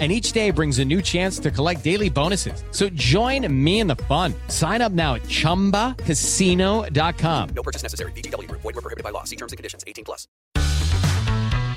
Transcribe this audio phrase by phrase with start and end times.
[0.00, 2.64] and each day brings a new chance to collect daily bonuses.
[2.72, 4.34] So join me in the fun.
[4.48, 7.48] Sign up now at ChumbaCasino.com.
[7.54, 8.10] No purchase necessary.
[8.16, 8.50] BGW.
[8.50, 9.22] Void were prohibited by law.
[9.22, 9.84] See terms and conditions.
[9.86, 10.26] 18 plus.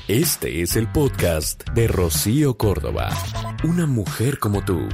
[0.08, 3.10] Este es el podcast de Rocío Córdoba.
[3.66, 4.88] Una mujer como tú.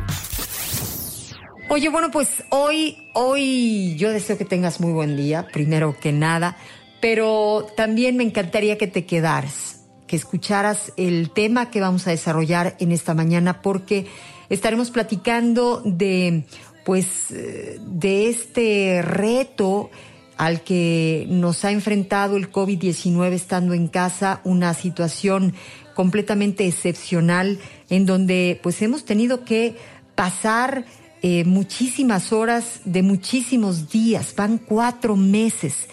[1.69, 6.57] Oye, bueno, pues hoy, hoy yo deseo que tengas muy buen día, primero que nada,
[6.99, 9.82] pero también me encantaría que te quedaras
[10.13, 14.05] que escucharas el tema que vamos a desarrollar en esta mañana porque
[14.47, 16.43] estaremos platicando de
[16.85, 19.89] pues de este reto
[20.37, 25.55] al que nos ha enfrentado el COVID-19 estando en casa, una situación
[25.95, 27.57] completamente excepcional
[27.89, 29.77] en donde pues hemos tenido que
[30.13, 30.85] pasar
[31.23, 35.87] eh, muchísimas horas de muchísimos días, van cuatro meses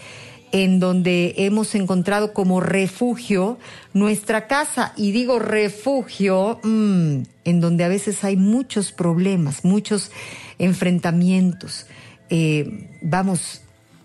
[0.52, 3.58] en donde hemos encontrado como refugio
[3.92, 4.92] nuestra casa.
[4.96, 10.10] Y digo refugio, mm, en donde a veces hay muchos problemas, muchos
[10.58, 11.86] enfrentamientos.
[12.28, 13.62] Eh, vamos,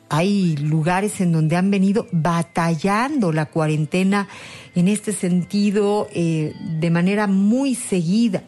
[0.09, 4.27] hay lugares en donde han venido batallando la cuarentena
[4.75, 8.43] en este sentido eh, de manera muy seguida,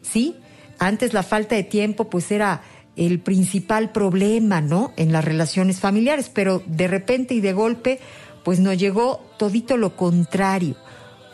[0.00, 0.36] ¿sí?
[0.78, 2.62] Antes la falta de tiempo pues era
[2.96, 4.92] el principal problema, ¿no?
[4.96, 8.00] En las relaciones familiares, pero de repente y de golpe,
[8.44, 10.76] pues nos llegó todito lo contrario.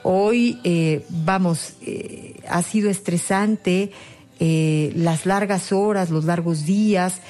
[0.03, 3.91] Hoy, eh, vamos, eh, ha sido estresante
[4.39, 7.21] eh, las largas horas, los largos días,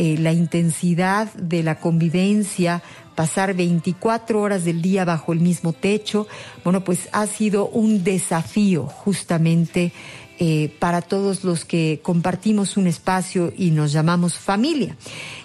[0.00, 2.84] la intensidad de la convivencia,
[3.16, 6.28] pasar 24 horas del día bajo el mismo techo,
[6.62, 9.90] bueno, pues ha sido un desafío justamente
[10.38, 14.96] eh, para todos los que compartimos un espacio y nos llamamos familia.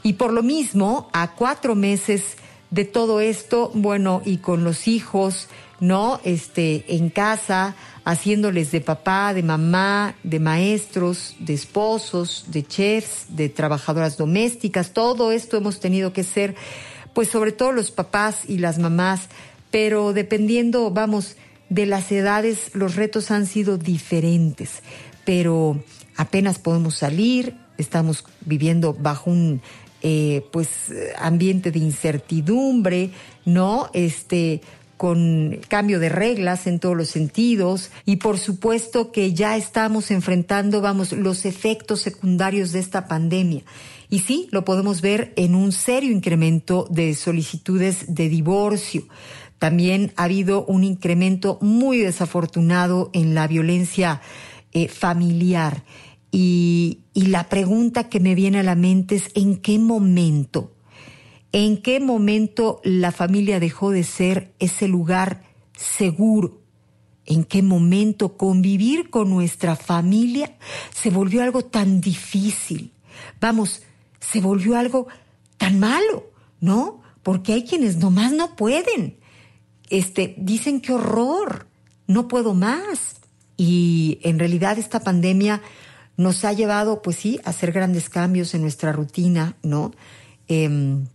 [0.04, 2.38] Y por lo mismo, a cuatro meses
[2.70, 5.48] de todo esto, bueno, y con los hijos,
[5.80, 6.20] ¿no?
[6.24, 13.50] Este, en casa, haciéndoles de papá, de mamá, de maestros, de esposos, de chefs, de
[13.50, 16.56] trabajadoras domésticas, todo esto hemos tenido que ser,
[17.14, 19.30] pues sobre todo los papás y las mamás,
[19.72, 21.36] pero dependiendo, vamos,
[21.70, 24.82] de las edades los retos han sido diferentes,
[25.26, 25.84] pero
[26.16, 29.62] apenas podemos salir, estamos viviendo bajo un
[30.02, 30.70] eh, pues
[31.18, 33.12] ambiente de incertidumbre,
[33.46, 33.90] ¿no?
[33.94, 34.62] Este
[35.04, 40.80] con cambio de reglas en todos los sentidos y por supuesto que ya estamos enfrentando,
[40.80, 43.64] vamos, los efectos secundarios de esta pandemia.
[44.10, 49.04] Y sí, lo podemos ver en un serio incremento de solicitudes de divorcio.
[49.64, 54.20] También ha habido un incremento muy desafortunado en la violencia
[54.74, 55.86] eh, familiar.
[56.32, 60.76] Y, y la pregunta que me viene a la mente es, ¿en qué momento?
[61.54, 65.44] ¿En qué momento la familia dejó de ser ese lugar
[65.78, 66.60] seguro?
[67.26, 70.58] ¿En qué momento convivir con nuestra familia
[70.94, 72.92] se volvió algo tan difícil?
[73.40, 73.82] Vamos,
[74.20, 75.08] se volvió algo
[75.56, 77.00] tan malo, ¿no?
[77.24, 79.23] Porque hay quienes nomás no pueden
[79.94, 81.68] este, dicen qué horror,
[82.08, 83.22] no puedo más.
[83.58, 85.62] Y en realidad esta pandemia
[86.18, 89.92] nos ha llevado, pues sí, a hacer grandes cambios en nuestra rutina, ¿no?
[90.48, 91.06] Em,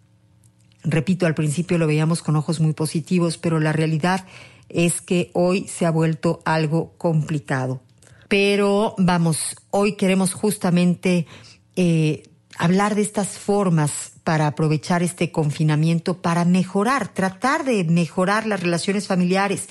[0.84, 4.24] repito, al principio lo veíamos con ojos muy positivos, pero la realidad
[4.68, 7.82] es que hoy se ha vuelto algo complicado.
[8.28, 11.26] Pero vamos, hoy queremos justamente
[11.74, 12.22] eh,
[12.58, 19.06] hablar de estas formas para aprovechar este confinamiento para mejorar, tratar de mejorar las relaciones
[19.06, 19.68] familiares.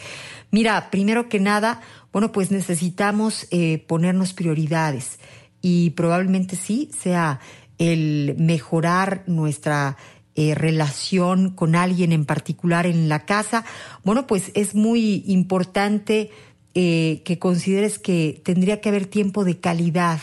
[0.49, 1.81] Mira, primero que nada,
[2.11, 5.19] bueno, pues necesitamos eh, ponernos prioridades
[5.61, 7.39] y probablemente sí sea
[7.77, 9.97] el mejorar nuestra
[10.35, 13.65] eh, relación con alguien en particular en la casa.
[14.03, 16.31] Bueno, pues es muy importante
[16.73, 20.19] eh, que consideres que tendría que haber tiempo de calidad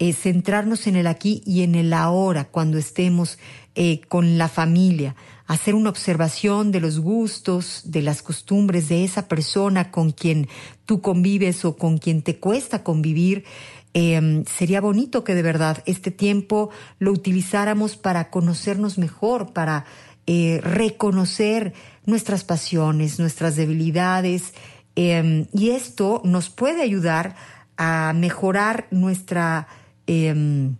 [0.00, 3.38] eh, centrarnos en el aquí y en el ahora cuando estemos
[3.74, 5.14] eh, con la familia,
[5.46, 10.48] hacer una observación de los gustos, de las costumbres de esa persona con quien
[10.86, 13.44] tú convives o con quien te cuesta convivir.
[13.92, 19.84] Em, sería bonito que de verdad este tiempo lo utilizáramos para conocernos mejor, para
[20.26, 21.74] eh, reconocer
[22.06, 24.54] nuestras pasiones, nuestras debilidades,
[24.96, 27.36] em, y esto nos puede ayudar
[27.76, 29.68] a mejorar nuestra
[30.12, 30.74] Em,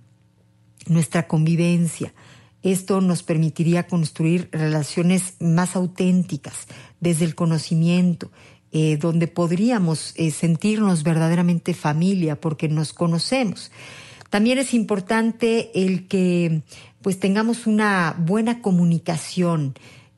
[0.89, 2.13] nuestra convivencia.
[2.65, 6.67] Esto nos permitiría construir relaciones más auténticas
[6.99, 8.33] desde el conocimiento,
[8.73, 13.71] eh, donde podríamos eh, sentirnos verdaderamente familia porque nos conocemos.
[14.31, 16.63] También es importante el que
[17.01, 19.75] pues tengamos una buena comunicación.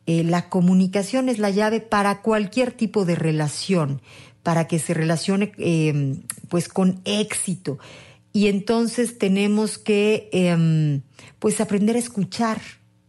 [0.06, 4.00] Eh, la comunicación es la llave para cualquier tipo de relación,
[4.42, 5.52] para que se relacione
[6.48, 7.78] pues con éxito.
[8.32, 11.02] Y entonces tenemos que em,
[11.38, 12.60] pues aprender a escuchar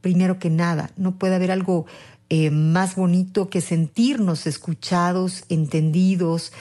[0.01, 0.91] primero que nada.
[0.97, 1.85] No puede haber algo
[2.29, 6.51] eh, más bonito que sentirnos escuchados, entendidos.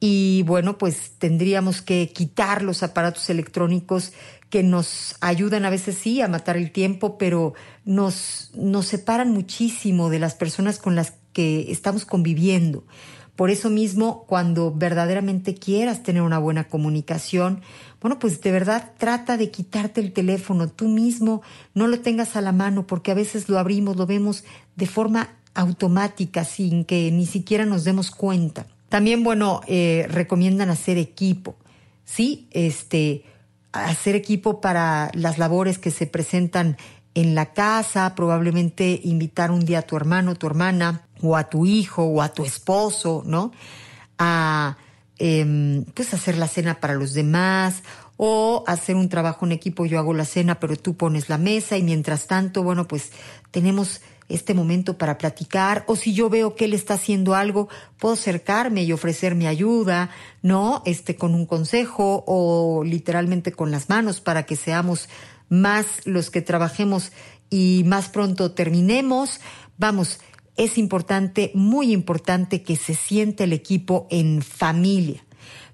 [0.00, 4.12] Y bueno, pues tendríamos que quitar los aparatos electrónicos
[4.50, 7.54] que nos ayudan a veces sí a matar el tiempo, pero
[7.84, 12.84] nos, nos separan muchísimo de las personas con las que estamos conviviendo.
[13.38, 17.60] Por eso mismo, cuando verdaderamente quieras tener una buena comunicación,
[18.00, 21.42] bueno, pues de verdad trata de quitarte el teléfono tú mismo,
[21.72, 24.42] no lo tengas a la mano, porque a veces lo abrimos, lo vemos
[24.74, 28.66] de forma automática, sin que ni siquiera nos demos cuenta.
[28.88, 31.54] También, bueno, eh, recomiendan hacer equipo,
[32.04, 32.48] ¿sí?
[32.50, 33.22] Este,
[33.70, 36.76] hacer equipo para las labores que se presentan
[37.14, 41.66] en la casa, probablemente invitar un día a tu hermano, tu hermana, o a tu
[41.66, 43.52] hijo, o a tu esposo, ¿no?
[44.18, 44.76] A
[45.18, 47.82] eh, pues hacer la cena para los demás,
[48.16, 51.76] o hacer un trabajo en equipo, yo hago la cena, pero tú pones la mesa,
[51.76, 53.12] y mientras tanto, bueno, pues
[53.52, 57.68] tenemos este momento para platicar, o si yo veo que él está haciendo algo,
[57.98, 60.10] puedo acercarme y ofrecer mi ayuda,
[60.42, 60.82] ¿no?
[60.84, 65.08] Este, con un consejo o literalmente con las manos para que seamos
[65.48, 67.12] más los que trabajemos
[67.48, 69.40] y más pronto terminemos.
[69.78, 70.18] Vamos,
[70.58, 75.24] es importante, muy importante que se siente el equipo en familia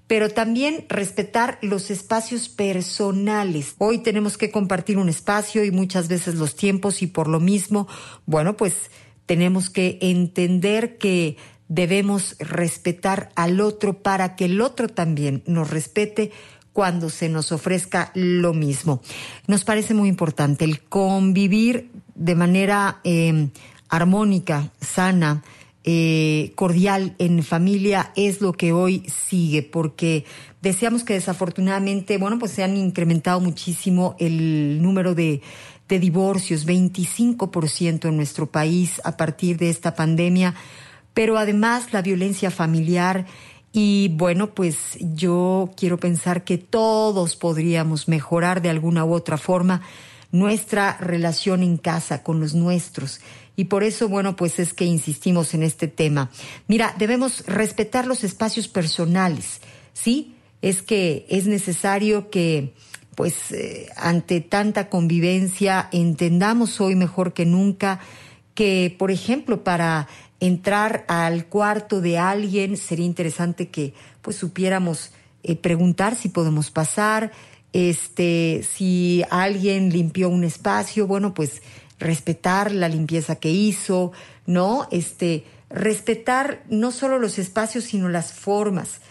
[0.07, 3.75] pero también respetar los espacios personales.
[3.79, 7.87] Hoy tenemos que compartir un espacio y muchas veces los tiempos y por lo mismo,
[8.25, 8.91] bueno, pues
[9.25, 11.37] tenemos que entender que
[11.67, 16.31] debemos respetar al otro para que el otro también nos respete
[16.71, 19.01] cuando se nos ofrezca lo mismo.
[19.47, 23.49] Nos parece muy importante el convivir de manera eh,
[23.89, 25.43] armónica, sana,
[25.83, 30.25] eh, cordial en familia es lo que hoy sigue, porque
[30.61, 35.41] deseamos que desafortunadamente, bueno, pues se han incrementado muchísimo el número de,
[35.87, 40.55] de divorcios, 25% en nuestro país a partir de esta pandemia,
[41.13, 43.25] pero además la violencia familiar
[43.71, 49.81] y bueno, pues yo quiero pensar que todos podríamos mejorar de alguna u otra forma
[50.31, 53.19] nuestra relación en casa con los nuestros.
[53.55, 56.29] Y por eso, bueno, pues es que insistimos en este tema.
[56.67, 59.61] Mira, debemos respetar los espacios personales,
[59.93, 60.35] ¿sí?
[60.61, 62.73] Es que es necesario que,
[63.15, 67.99] pues, eh, ante tanta convivencia, entendamos hoy mejor que nunca
[68.55, 70.07] que, por ejemplo, para
[70.39, 75.11] entrar al cuarto de alguien, sería interesante que pues supiéramos
[75.43, 77.31] eh, preguntar si podemos pasar,
[77.73, 81.61] este, si alguien limpió un espacio, bueno, pues
[81.99, 84.11] respetar la limpieza que hizo,
[84.45, 84.87] ¿no?
[84.91, 89.01] Este, respetar no solo los espacios, sino las formas.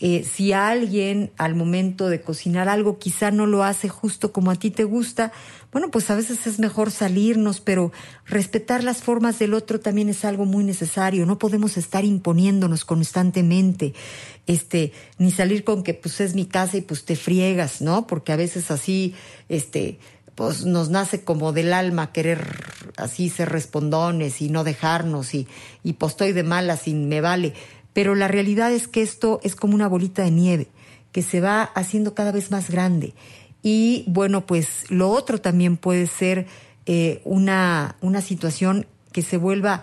[0.00, 4.54] Eh, si alguien al momento de cocinar algo quizá no lo hace justo como a
[4.54, 5.32] ti te gusta,
[5.72, 7.90] bueno, pues a veces es mejor salirnos, pero
[8.24, 11.26] respetar las formas del otro también es algo muy necesario.
[11.26, 13.92] No podemos estar imponiéndonos constantemente,
[14.46, 18.06] este, ni salir con que pues es mi casa y pues te friegas, ¿no?
[18.06, 19.14] Porque a veces así,
[19.48, 19.98] este,
[20.38, 22.62] pues nos nace como del alma querer
[22.96, 25.48] así ser respondones y no dejarnos y,
[25.82, 27.54] y pues estoy de malas y me vale
[27.92, 30.68] pero la realidad es que esto es como una bolita de nieve
[31.10, 33.12] que se va haciendo cada vez más grande.
[33.60, 36.46] Y bueno, pues lo otro también puede ser
[36.86, 39.82] eh, una, una situación que se vuelva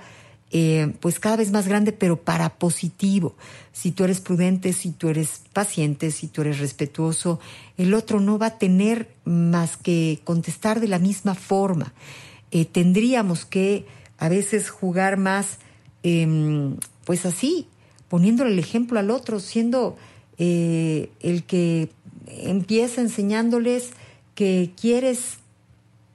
[0.58, 3.36] eh, pues cada vez más grande, pero para positivo.
[3.74, 7.42] Si tú eres prudente, si tú eres paciente, si tú eres respetuoso,
[7.76, 11.92] el otro no va a tener más que contestar de la misma forma.
[12.52, 13.86] Eh, tendríamos que
[14.18, 15.58] a veces jugar más,
[16.04, 17.68] em, pues así,
[18.08, 19.98] poniéndole el ejemplo al otro, siendo
[20.38, 21.90] eh, el que
[22.28, 23.90] empieza enseñándoles
[24.36, 25.40] que quieres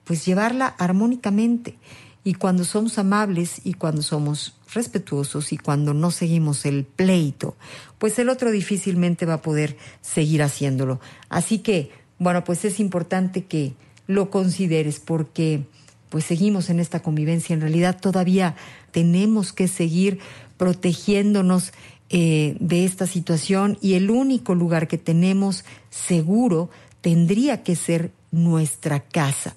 [0.04, 1.76] pues llevarla armónicamente.
[2.22, 7.56] Y cuando somos amables y cuando somos respetuosos y cuando no seguimos el pleito,
[7.98, 11.00] pues el otro difícilmente va a poder seguir haciéndolo.
[11.28, 13.74] Así que, bueno, pues es importante que
[14.06, 15.64] lo consideres porque
[16.10, 17.54] pues seguimos en esta convivencia.
[17.54, 18.56] En realidad todavía
[18.90, 20.18] tenemos que seguir
[20.58, 21.72] protegiéndonos
[22.10, 26.68] eh, de esta situación y el único lugar que tenemos seguro
[27.00, 29.54] tendría que ser nuestra casa.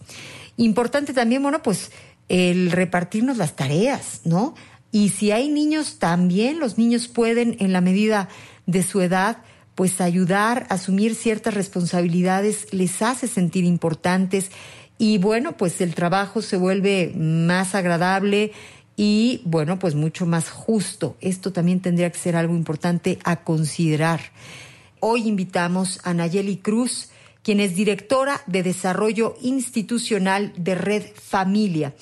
[0.55, 1.91] Importante también, bueno, pues
[2.29, 4.55] el repartirnos las tareas, ¿no?
[4.91, 8.29] Y si hay niños, también los niños pueden, en la medida
[8.65, 9.37] de su edad,
[9.75, 14.51] pues ayudar asumir ciertas responsabilidades, les hace sentir importantes
[14.97, 18.51] y bueno, pues el trabajo se vuelve más agradable
[18.95, 21.17] y bueno, pues mucho más justo.
[21.19, 24.21] Esto también tendría que ser algo importante a considerar.
[24.99, 27.09] Hoy invitamos a Nayeli Cruz,
[27.43, 31.93] quien es directora de Desarrollo Institucional de Red Familia.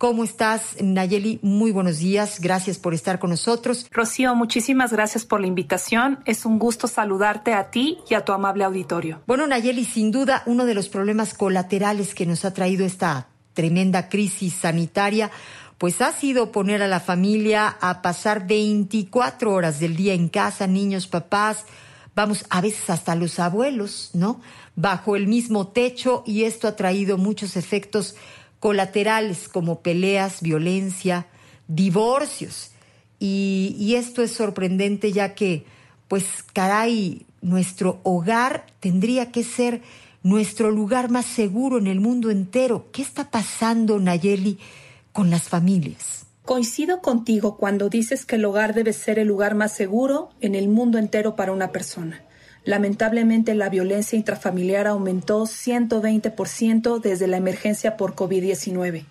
[0.00, 1.40] ¿Cómo estás, Nayeli?
[1.42, 2.40] Muy buenos días.
[2.40, 3.86] Gracias por estar con nosotros.
[3.90, 6.20] Rocío, muchísimas gracias por la invitación.
[6.24, 9.20] Es un gusto saludarte a ti y a tu amable auditorio.
[9.26, 14.08] Bueno, Nayeli, sin duda, uno de los problemas colaterales que nos ha traído esta tremenda
[14.08, 15.30] crisis sanitaria,
[15.76, 20.66] pues ha sido poner a la familia a pasar 24 horas del día en casa,
[20.66, 21.66] niños, papás,
[22.20, 24.42] vamos, a veces hasta los abuelos, ¿no?
[24.76, 28.14] Bajo el mismo techo y esto ha traído muchos efectos
[28.58, 31.26] colaterales como peleas, violencia,
[31.66, 32.72] divorcios.
[33.18, 35.64] Y, esto es sorprendente ya que,
[36.08, 39.80] pues, caray, nuestro hogar tendría que ser
[40.22, 42.88] nuestro lugar más seguro en el mundo entero.
[42.92, 44.58] ¿Qué está pasando, Nayeli,
[45.12, 46.26] con las familias?
[46.50, 50.66] Coincido contigo cuando dices que el hogar debe ser el lugar más seguro en el
[50.66, 52.24] mundo entero para una persona.
[52.64, 59.04] Lamentablemente, la violencia intrafamiliar aumentó 120% desde la emergencia por COVID-19.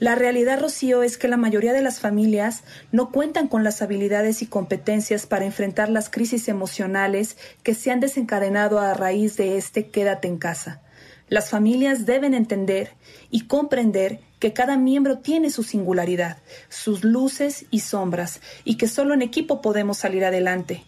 [0.00, 4.42] La realidad, Rocío, es que la mayoría de las familias no cuentan con las habilidades
[4.42, 9.90] y competencias para enfrentar las crisis emocionales que se han desencadenado a raíz de este
[9.90, 10.82] quédate en casa.
[11.28, 12.92] Las familias deben entender
[13.30, 16.38] y comprender que cada miembro tiene su singularidad,
[16.68, 20.84] sus luces y sombras, y que solo en equipo podemos salir adelante.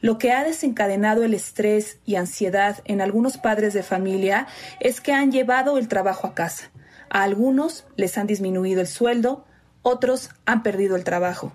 [0.00, 4.46] Lo que ha desencadenado el estrés y ansiedad en algunos padres de familia
[4.80, 6.70] es que han llevado el trabajo a casa.
[7.10, 9.44] A algunos les han disminuido el sueldo,
[9.82, 11.52] otros han perdido el trabajo.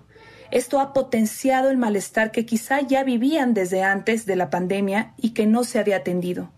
[0.50, 5.30] Esto ha potenciado el malestar que quizá ya vivían desde antes de la pandemia y
[5.30, 6.50] que no se había atendido.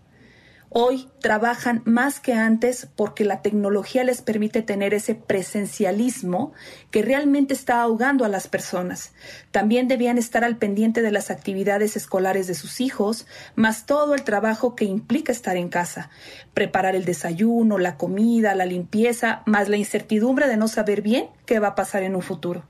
[0.73, 6.53] Hoy trabajan más que antes porque la tecnología les permite tener ese presencialismo
[6.91, 9.11] que realmente está ahogando a las personas.
[9.51, 14.23] También debían estar al pendiente de las actividades escolares de sus hijos, más todo el
[14.23, 16.09] trabajo que implica estar en casa.
[16.53, 21.59] Preparar el desayuno, la comida, la limpieza, más la incertidumbre de no saber bien qué
[21.59, 22.63] va a pasar en un futuro.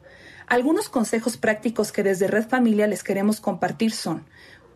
[0.48, 4.25] Algunos consejos prácticos que desde Red Familia les queremos compartir son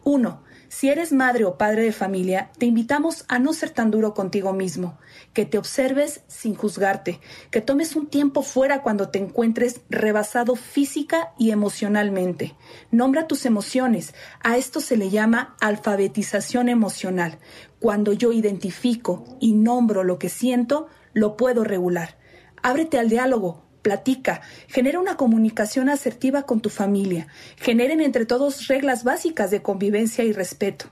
[0.03, 0.44] 1.
[0.77, 4.51] Si eres madre o padre de familia, te invitamos a no ser tan duro contigo
[4.51, 4.98] mismo,
[5.32, 11.32] que te observes sin juzgarte, que tomes un tiempo fuera cuando te encuentres rebasado física
[11.39, 12.58] y emocionalmente.
[12.91, 14.13] Nombra tus emociones.
[14.44, 17.39] A esto se le llama alfabetización emocional.
[17.79, 22.17] Cuando yo identifico y nombro lo que siento, lo puedo regular.
[22.62, 29.04] Ábrete al diálogo, platica, genera una comunicación asertiva con tu familia, generen entre todos reglas
[29.04, 30.88] básicas de convivencia y respeto.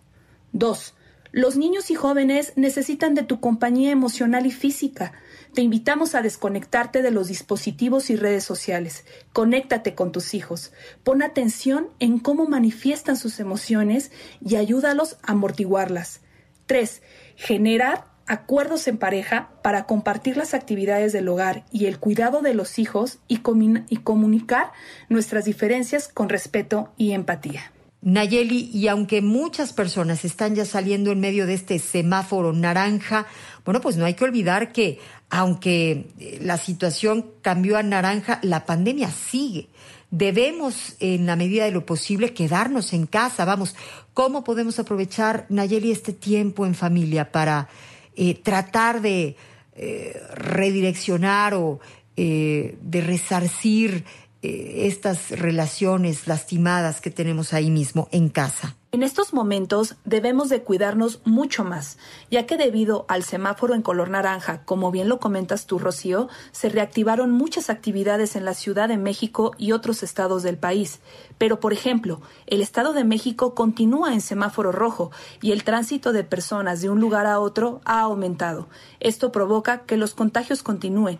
[0.51, 0.93] 2.
[1.31, 5.13] Los niños y jóvenes necesitan de tu compañía emocional y física.
[5.55, 9.05] Te invitamos a desconectarte de los dispositivos y redes sociales.
[9.33, 10.71] Conéctate con tus hijos.
[11.03, 16.21] Pon atención en cómo manifiestan sus emociones y ayúdalos a amortiguarlas.
[16.67, 17.01] 3.
[17.37, 22.79] Generar acuerdos en pareja para compartir las actividades del hogar y el cuidado de los
[22.79, 23.41] hijos y,
[23.89, 24.71] y comunicar
[25.09, 27.71] nuestras diferencias con respeto y empatía.
[28.03, 33.25] Nayeli, y aunque muchas personas están ya saliendo en medio de este semáforo naranja,
[33.63, 34.99] bueno, pues no hay que olvidar que
[35.29, 39.69] aunque eh, la situación cambió a naranja, la pandemia sigue.
[40.11, 43.45] Debemos, en la medida de lo posible, quedarnos en casa.
[43.45, 43.73] Vamos,
[44.13, 47.69] ¿cómo podemos aprovechar, Nayeli, este tiempo en familia para
[48.15, 49.35] eh, tratar de
[49.75, 51.79] eh, redireccionar o
[52.15, 54.05] eh, de resarcir
[54.45, 58.75] estas relaciones lastimadas que tenemos ahí mismo en casa.
[58.93, 61.97] En estos momentos debemos de cuidarnos mucho más,
[62.29, 66.69] ya que debido al semáforo en color naranja, como bien lo comentas tú, Rocío, se
[66.69, 70.99] reactivaron muchas actividades en la Ciudad de México y otros estados del país.
[71.39, 75.09] Pero, por ejemplo, el Estado de México continúa en semáforo rojo
[75.41, 78.67] y el tránsito de personas de un lugar a otro ha aumentado.
[78.99, 81.17] Esto provoca que los contagios continúen.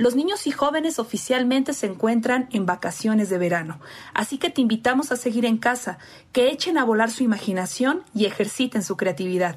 [0.00, 3.80] Los niños y jóvenes oficialmente se encuentran en vacaciones de verano,
[4.14, 5.98] así que te invitamos a seguir en casa,
[6.32, 9.56] que echen a volar su imaginación y ejerciten su creatividad.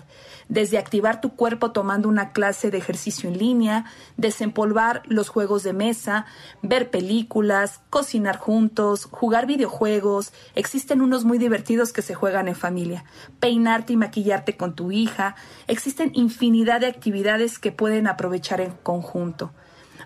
[0.49, 3.85] Desde activar tu cuerpo tomando una clase de ejercicio en línea,
[4.17, 6.25] desempolvar los juegos de mesa,
[6.61, 13.05] ver películas, cocinar juntos, jugar videojuegos, existen unos muy divertidos que se juegan en familia,
[13.39, 19.53] peinarte y maquillarte con tu hija, existen infinidad de actividades que pueden aprovechar en conjunto.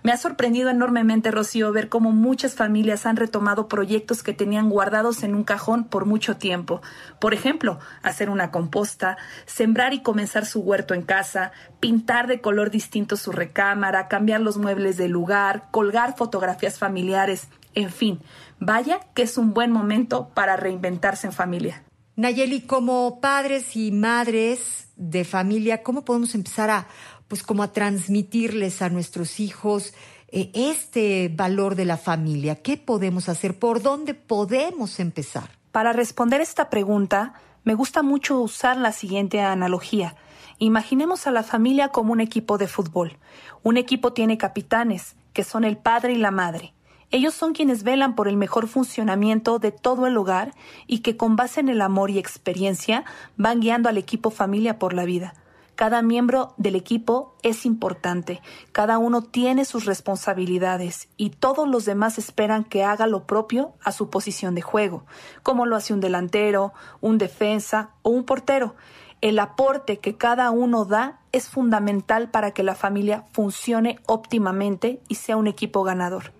[0.07, 5.21] Me ha sorprendido enormemente, Rocío, ver cómo muchas familias han retomado proyectos que tenían guardados
[5.21, 6.81] en un cajón por mucho tiempo.
[7.19, 12.71] Por ejemplo, hacer una composta, sembrar y comenzar su huerto en casa, pintar de color
[12.71, 18.21] distinto su recámara, cambiar los muebles del lugar, colgar fotografías familiares, en fin,
[18.61, 21.83] vaya que es un buen momento para reinventarse en familia.
[22.15, 26.87] Nayeli, como padres y madres de familia, ¿cómo podemos empezar a
[27.27, 29.93] pues como a transmitirles a nuestros hijos
[30.29, 32.55] eh, este valor de la familia.
[32.55, 33.57] ¿Qué podemos hacer?
[33.57, 35.49] ¿Por dónde podemos empezar?
[35.71, 40.15] Para responder esta pregunta, me gusta mucho usar la siguiente analogía.
[40.59, 43.17] Imaginemos a la familia como un equipo de fútbol.
[43.61, 46.73] Un equipo tiene capitanes, que son el padre y la madre.
[47.09, 50.53] Ellos son quienes velan por el mejor funcionamiento de todo el hogar
[50.87, 53.05] y que con base en el amor y experiencia
[53.37, 55.33] van guiando al equipo familia por la vida.
[55.77, 58.41] Cada miembro del equipo es importante,
[58.71, 63.91] cada uno tiene sus responsabilidades y todos los demás esperan que haga lo propio a
[63.91, 65.05] su posición de juego,
[65.43, 68.73] como lo hace un delantero, un defensa o un portero.
[69.21, 75.13] El aporte que cada uno da es fundamental para que la familia funcione óptimamente y
[75.13, 76.33] sea un equipo ganador.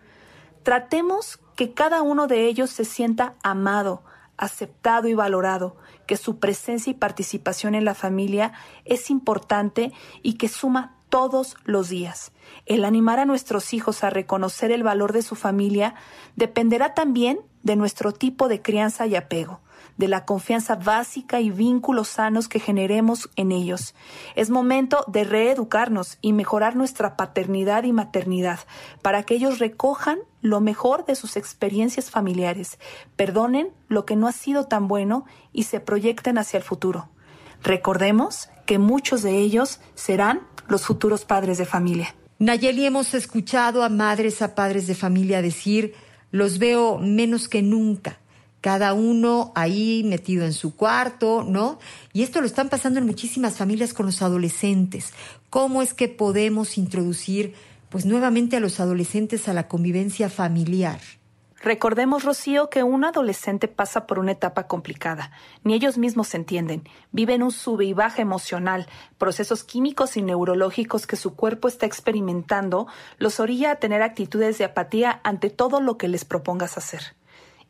[0.63, 4.01] Tratemos que cada uno de ellos se sienta amado,
[4.37, 8.53] aceptado y valorado, que su presencia y participación en la familia
[8.85, 9.91] es importante
[10.21, 12.31] y que suma todos los días.
[12.65, 15.95] El animar a nuestros hijos a reconocer el valor de su familia
[16.35, 19.61] dependerá también de nuestro tipo de crianza y apego
[19.97, 23.95] de la confianza básica y vínculos sanos que generemos en ellos.
[24.35, 28.59] Es momento de reeducarnos y mejorar nuestra paternidad y maternidad
[29.01, 32.79] para que ellos recojan lo mejor de sus experiencias familiares,
[33.15, 37.09] perdonen lo que no ha sido tan bueno y se proyecten hacia el futuro.
[37.63, 42.15] Recordemos que muchos de ellos serán los futuros padres de familia.
[42.39, 45.95] Nayeli, hemos escuchado a madres, a padres de familia decir,
[46.29, 48.19] los veo menos que nunca
[48.67, 51.79] cada uno ahí metido en su cuarto, ¿no?
[52.11, 55.13] Y esto lo están pasando en muchísimas familias con los adolescentes.
[55.49, 57.53] ¿Cómo es que podemos introducir,
[57.87, 60.99] pues nuevamente a los adolescentes a la convivencia familiar?
[61.61, 65.31] Recordemos, Rocío, que un adolescente pasa por una etapa complicada.
[65.63, 66.83] Ni ellos mismos se entienden.
[67.13, 68.87] Viven un sube y baja emocional.
[69.17, 72.87] Procesos químicos y neurológicos que su cuerpo está experimentando
[73.17, 77.15] los orilla a tener actitudes de apatía ante todo lo que les propongas hacer.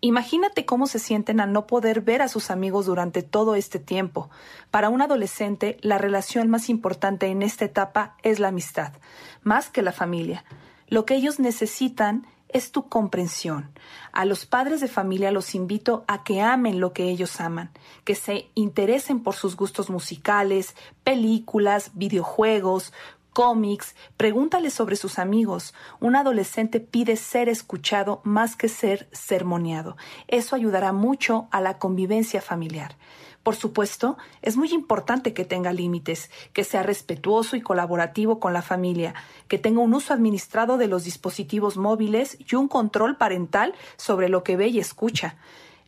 [0.01, 4.29] Imagínate cómo se sienten al no poder ver a sus amigos durante todo este tiempo.
[4.69, 8.93] Para un adolescente, la relación más importante en esta etapa es la amistad,
[9.41, 10.45] más que la familia.
[10.87, 13.71] Lo que ellos necesitan es tu comprensión.
[14.11, 17.71] A los padres de familia los invito a que amen lo que ellos aman,
[18.05, 22.93] que se interesen por sus gustos musicales, películas, videojuegos,
[23.37, 25.75] cómics, pregúntale sobre sus amigos.
[25.99, 29.95] Un adolescente pide ser escuchado más que ser sermoneado.
[30.27, 32.95] Eso ayudará mucho a la convivencia familiar.
[33.43, 38.63] Por supuesto, es muy importante que tenga límites, que sea respetuoso y colaborativo con la
[38.63, 39.13] familia,
[39.47, 44.43] que tenga un uso administrado de los dispositivos móviles y un control parental sobre lo
[44.43, 45.35] que ve y escucha.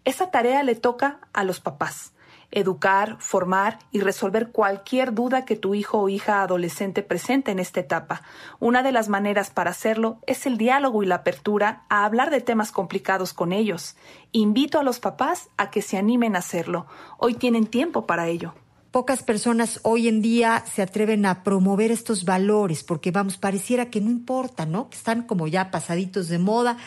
[0.05, 2.13] Esa tarea le toca a los papás
[2.51, 7.79] educar, formar y resolver cualquier duda que tu hijo o hija adolescente presente en esta
[7.79, 8.21] etapa.
[8.59, 12.41] Una de las maneras para hacerlo es el diálogo y la apertura a hablar de
[12.41, 13.95] temas complicados con ellos.
[14.31, 16.87] Invito a los papás a que se animen a hacerlo.
[17.17, 18.53] Hoy tienen tiempo para ello.
[18.91, 24.01] Pocas personas hoy en día se atreven a promover estos valores porque vamos, pareciera que
[24.01, 24.89] no importa, ¿no?
[24.89, 26.77] Que están como ya pasaditos de moda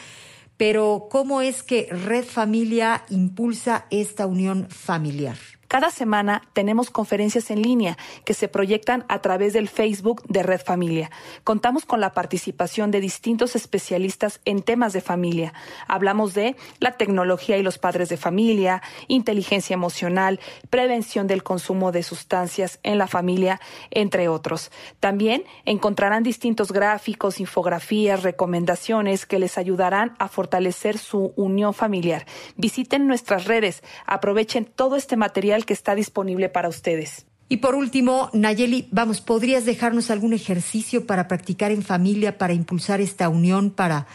[0.62, 5.36] pero ¿cómo es que Red Familia impulsa esta unión familiar?
[5.72, 10.60] Cada semana tenemos conferencias en línea que se proyectan a través del Facebook de Red
[10.60, 11.10] Familia.
[11.44, 15.54] Contamos con la participación de distintos especialistas en temas de familia.
[15.88, 22.02] Hablamos de la tecnología y los padres de familia, inteligencia emocional, prevención del consumo de
[22.02, 23.58] sustancias en la familia,
[23.90, 24.70] entre otros.
[25.00, 32.26] También encontrarán distintos gráficos, infografías, recomendaciones que les ayudarán a fortalecer su unión familiar.
[32.58, 37.26] Visiten nuestras redes, aprovechen todo este material que está disponible para ustedes.
[37.48, 43.00] Y por último, Nayeli, vamos, ¿podrías dejarnos algún ejercicio para practicar en familia, para impulsar
[43.00, 44.06] esta unión, para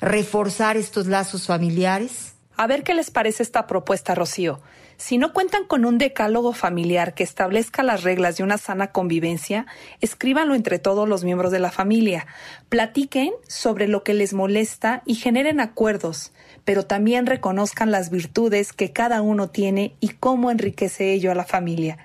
[0.00, 2.34] reforzar estos lazos familiares?
[2.56, 4.60] A ver qué les parece esta propuesta, Rocío.
[4.98, 9.66] Si no cuentan con un decálogo familiar que establezca las reglas de una sana convivencia,
[10.00, 12.26] escríbanlo entre todos los miembros de la familia.
[12.70, 16.32] Platiquen sobre lo que les molesta y generen acuerdos,
[16.64, 21.44] pero también reconozcan las virtudes que cada uno tiene y cómo enriquece ello a la
[21.44, 21.98] familia.